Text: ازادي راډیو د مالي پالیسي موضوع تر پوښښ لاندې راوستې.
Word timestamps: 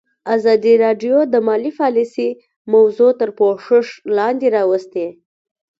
ازادي 0.35 0.73
راډیو 0.83 1.15
د 1.33 1.35
مالي 1.47 1.71
پالیسي 1.79 2.29
موضوع 2.73 3.11
تر 3.19 3.29
پوښښ 3.37 3.87
لاندې 4.17 4.47
راوستې. 4.57 5.07